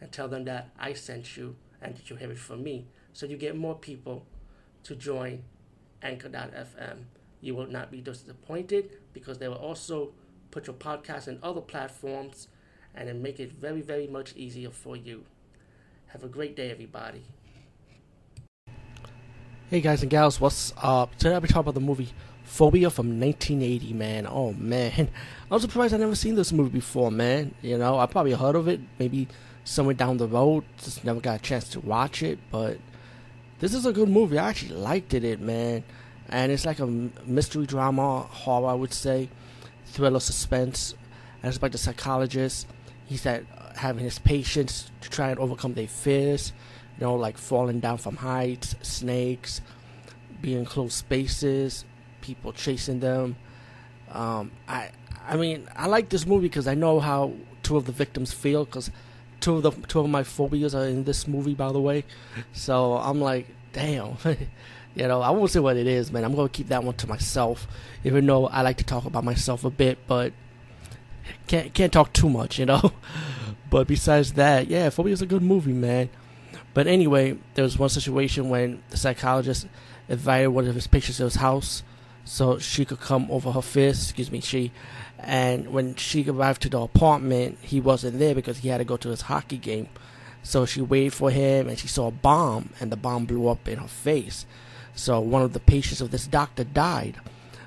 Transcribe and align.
and 0.00 0.10
tell 0.12 0.28
them 0.28 0.44
that 0.44 0.70
I 0.78 0.92
sent 0.92 1.36
you 1.36 1.56
and 1.80 1.96
that 1.96 2.10
you 2.10 2.16
have 2.16 2.30
it 2.30 2.38
from 2.38 2.62
me. 2.62 2.86
So 3.12 3.26
you 3.26 3.36
get 3.36 3.56
more 3.56 3.74
people 3.74 4.26
to 4.84 4.94
join 4.94 5.44
Anchor.fm. 6.02 7.04
You 7.40 7.54
will 7.54 7.66
not 7.66 7.90
be 7.90 8.00
disappointed 8.00 8.90
because 9.12 9.38
they 9.38 9.48
will 9.48 9.56
also 9.56 10.12
put 10.50 10.66
your 10.66 10.76
podcast 10.76 11.28
in 11.28 11.38
other 11.42 11.60
platforms 11.60 12.48
and 12.94 13.08
then 13.08 13.22
make 13.22 13.40
it 13.40 13.52
very, 13.52 13.80
very 13.80 14.06
much 14.06 14.34
easier 14.36 14.70
for 14.70 14.96
you. 14.96 15.24
Have 16.08 16.22
a 16.22 16.28
great 16.28 16.54
day, 16.54 16.70
everybody. 16.70 17.22
Hey 19.70 19.80
guys 19.80 20.02
and 20.02 20.10
gals, 20.10 20.40
what's 20.40 20.72
up? 20.76 21.16
Today 21.16 21.34
I'll 21.34 21.40
be 21.40 21.48
talking 21.48 21.60
about 21.60 21.74
the 21.74 21.80
movie 21.80 22.10
Phobia 22.44 22.90
from 22.90 23.18
1980, 23.18 23.92
man. 23.94 24.26
Oh 24.26 24.52
man, 24.52 25.08
I'm 25.50 25.58
surprised 25.58 25.94
I 25.94 25.96
never 25.96 26.14
seen 26.14 26.34
this 26.36 26.52
movie 26.52 26.70
before, 26.70 27.10
man. 27.10 27.54
You 27.62 27.78
know, 27.78 27.98
I 27.98 28.06
probably 28.06 28.34
heard 28.34 28.54
of 28.54 28.68
it, 28.68 28.80
maybe 28.98 29.26
somewhere 29.64 29.94
down 29.94 30.18
the 30.18 30.28
road, 30.28 30.64
just 30.78 31.04
never 31.04 31.20
got 31.20 31.40
a 31.40 31.42
chance 31.42 31.68
to 31.70 31.80
watch 31.80 32.22
it. 32.22 32.38
But 32.50 32.78
this 33.60 33.74
is 33.74 33.86
a 33.86 33.92
good 33.92 34.08
movie. 34.08 34.38
I 34.38 34.48
actually 34.48 34.76
liked 34.76 35.14
it, 35.14 35.40
man. 35.40 35.84
And 36.28 36.52
it's 36.52 36.64
like 36.64 36.78
a 36.78 36.86
mystery 36.86 37.66
drama, 37.66 38.20
horror, 38.20 38.68
I 38.68 38.74
would 38.74 38.92
say, 38.92 39.28
thriller, 39.86 40.20
suspense. 40.20 40.94
And 41.42 41.48
it's 41.48 41.58
about 41.58 41.72
the 41.72 41.78
psychologist. 41.78 42.66
He's 43.06 43.26
at 43.26 43.44
having 43.76 44.04
his 44.04 44.18
patients 44.18 44.90
to 45.02 45.10
try 45.10 45.30
and 45.30 45.38
overcome 45.38 45.74
their 45.74 45.88
fears 45.88 46.52
you 46.98 47.04
know, 47.06 47.14
like 47.14 47.38
falling 47.38 47.80
down 47.80 47.98
from 47.98 48.16
heights, 48.16 48.76
snakes, 48.82 49.60
being 50.40 50.60
in 50.60 50.64
closed 50.64 50.92
spaces, 50.92 51.84
people 52.20 52.52
chasing 52.52 53.00
them. 53.00 53.36
Um, 54.10 54.52
I, 54.68 54.90
I 55.26 55.36
mean, 55.36 55.68
I 55.74 55.86
like 55.86 56.08
this 56.08 56.26
movie 56.26 56.48
because 56.48 56.68
I 56.68 56.74
know 56.74 57.00
how 57.00 57.32
two 57.62 57.76
of 57.76 57.86
the 57.86 57.92
victims 57.92 58.32
feel. 58.32 58.64
Because 58.64 58.90
two 59.44 59.56
of 59.56 59.62
the 59.62 59.70
two 59.86 60.00
of 60.00 60.08
my 60.08 60.22
phobias 60.22 60.74
are 60.74 60.86
in 60.86 61.04
this 61.04 61.28
movie, 61.28 61.54
by 61.54 61.70
the 61.70 61.80
way. 61.80 62.04
So 62.54 62.94
I'm 62.94 63.20
like, 63.20 63.46
damn. 63.74 64.16
you 64.94 65.06
know, 65.06 65.20
I 65.20 65.30
won't 65.30 65.50
say 65.50 65.60
what 65.60 65.76
it 65.76 65.86
is, 65.86 66.10
man. 66.10 66.24
I'm 66.24 66.34
gonna 66.34 66.48
keep 66.48 66.68
that 66.68 66.82
one 66.82 66.96
to 66.96 67.06
myself, 67.06 67.68
even 68.04 68.24
though 68.24 68.46
I 68.46 68.62
like 68.62 68.78
to 68.78 68.84
talk 68.84 69.04
about 69.04 69.22
myself 69.22 69.64
a 69.64 69.70
bit, 69.70 69.98
but 70.06 70.32
can't 71.46 71.74
can't 71.74 71.92
talk 71.92 72.14
too 72.14 72.30
much, 72.30 72.58
you 72.58 72.64
know. 72.64 72.92
but 73.70 73.86
besides 73.86 74.32
that, 74.32 74.68
yeah, 74.68 74.88
Phobia 74.88 75.12
is 75.12 75.20
a 75.20 75.26
good 75.26 75.42
movie, 75.42 75.74
man. 75.74 76.08
But 76.72 76.86
anyway, 76.86 77.36
there 77.54 77.64
was 77.64 77.78
one 77.78 77.90
situation 77.90 78.48
when 78.48 78.82
the 78.88 78.96
psychologist 78.96 79.68
invited 80.08 80.48
one 80.48 80.66
of 80.66 80.74
his 80.74 80.86
patients 80.86 81.18
to 81.18 81.24
his 81.24 81.36
house 81.36 81.82
so 82.24 82.58
she 82.58 82.84
could 82.84 83.00
come 83.00 83.30
over 83.30 83.52
her 83.52 83.62
fist, 83.62 84.04
excuse 84.04 84.32
me, 84.32 84.40
she. 84.40 84.72
And 85.18 85.72
when 85.72 85.94
she 85.94 86.28
arrived 86.28 86.62
to 86.62 86.68
the 86.68 86.80
apartment, 86.80 87.58
he 87.62 87.80
wasn't 87.80 88.18
there 88.18 88.34
because 88.34 88.58
he 88.58 88.68
had 88.68 88.78
to 88.78 88.84
go 88.84 88.96
to 88.98 89.10
his 89.10 89.22
hockey 89.22 89.58
game. 89.58 89.88
So 90.42 90.66
she 90.66 90.82
waited 90.82 91.14
for 91.14 91.30
him 91.30 91.68
and 91.68 91.78
she 91.78 91.88
saw 91.88 92.08
a 92.08 92.10
bomb, 92.10 92.70
and 92.80 92.92
the 92.92 92.96
bomb 92.96 93.24
blew 93.24 93.48
up 93.48 93.66
in 93.68 93.78
her 93.78 93.88
face. 93.88 94.44
So 94.94 95.20
one 95.20 95.42
of 95.42 95.52
the 95.52 95.60
patients 95.60 96.00
of 96.00 96.10
this 96.10 96.26
doctor 96.26 96.64
died. 96.64 97.16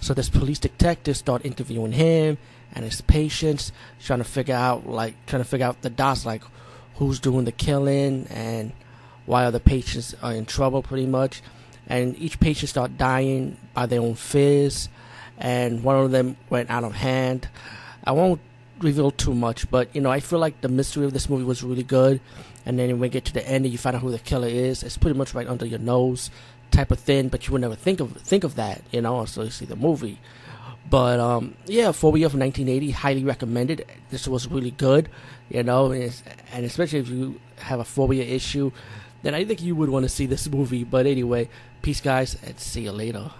So 0.00 0.14
this 0.14 0.28
police 0.28 0.58
detective 0.58 1.16
started 1.16 1.46
interviewing 1.46 1.92
him 1.92 2.38
and 2.72 2.84
his 2.84 3.00
patients, 3.00 3.72
trying 4.00 4.20
to 4.20 4.24
figure 4.24 4.54
out, 4.54 4.86
like, 4.86 5.14
trying 5.26 5.42
to 5.42 5.48
figure 5.48 5.66
out 5.66 5.82
the 5.82 5.90
dots, 5.90 6.24
like, 6.24 6.42
who's 6.94 7.18
doing 7.18 7.44
the 7.44 7.52
killing 7.52 8.26
and 8.30 8.72
why 9.26 9.44
other 9.44 9.58
patients 9.58 10.14
are 10.22 10.32
in 10.32 10.46
trouble 10.46 10.82
pretty 10.82 11.06
much 11.06 11.42
and 11.86 12.16
each 12.18 12.38
patient 12.40 12.70
started 12.70 12.98
dying 12.98 13.56
by 13.74 13.86
their 13.86 14.00
own 14.00 14.14
fears. 14.14 14.88
And 15.38 15.82
one 15.82 15.96
of 15.96 16.10
them 16.10 16.36
went 16.50 16.70
out 16.70 16.84
of 16.84 16.94
hand. 16.94 17.48
I 18.04 18.12
won't 18.12 18.40
reveal 18.80 19.10
too 19.10 19.34
much 19.34 19.70
but 19.70 19.94
you 19.94 20.00
know 20.00 20.10
i 20.10 20.20
feel 20.20 20.38
like 20.38 20.58
the 20.62 20.68
mystery 20.68 21.04
of 21.04 21.12
this 21.12 21.28
movie 21.28 21.44
was 21.44 21.62
really 21.62 21.82
good. 21.82 22.20
And 22.66 22.78
then 22.78 22.98
when 22.98 23.08
you 23.08 23.12
get 23.12 23.24
to 23.26 23.32
the 23.32 23.46
end 23.46 23.64
and 23.64 23.72
you 23.72 23.78
find 23.78 23.96
out 23.96 24.02
who 24.02 24.10
the 24.10 24.18
killer 24.18 24.48
is 24.48 24.82
it's 24.82 24.96
pretty 24.96 25.18
much 25.18 25.34
right 25.34 25.46
under 25.46 25.66
your 25.66 25.78
nose 25.78 26.30
type 26.70 26.90
of 26.90 26.98
thing 26.98 27.28
but 27.28 27.46
you 27.46 27.52
would 27.52 27.60
never 27.60 27.74
think 27.74 28.00
of 28.00 28.12
think 28.12 28.44
of 28.44 28.54
that 28.54 28.82
you 28.92 29.00
know 29.00 29.20
until 29.20 29.44
you 29.44 29.50
see 29.50 29.64
the 29.64 29.76
movie 29.76 30.18
but 30.90 31.20
um, 31.20 31.54
yeah, 31.66 31.92
Phobia 31.92 32.28
from 32.28 32.40
1980, 32.40 32.90
highly 32.90 33.24
recommended. 33.24 33.86
This 34.10 34.26
was 34.26 34.48
really 34.48 34.72
good, 34.72 35.08
you 35.48 35.62
know, 35.62 35.92
and, 35.92 36.12
and 36.52 36.64
especially 36.64 36.98
if 36.98 37.08
you 37.08 37.40
have 37.58 37.78
a 37.78 37.84
phobia 37.84 38.24
issue, 38.24 38.72
then 39.22 39.34
I 39.34 39.44
think 39.44 39.62
you 39.62 39.76
would 39.76 39.88
want 39.88 40.02
to 40.02 40.08
see 40.08 40.26
this 40.26 40.48
movie. 40.50 40.82
But 40.82 41.06
anyway, 41.06 41.48
peace, 41.80 42.00
guys, 42.00 42.36
and 42.44 42.58
see 42.58 42.82
you 42.82 42.92
later. 42.92 43.30